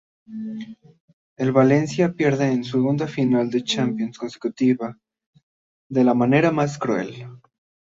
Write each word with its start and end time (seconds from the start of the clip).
El 1.37 1.51
Valencia 1.51 2.13
pierde 2.13 2.63
su 2.63 2.71
segunda 2.79 3.05
final 3.05 3.51
de 3.51 3.63
Champions 3.63 4.17
consecutiva 4.17 4.97
de 5.89 6.03
la 6.03 6.15
manera 6.15 6.49
más 6.49 6.79
cruel. 6.79 7.27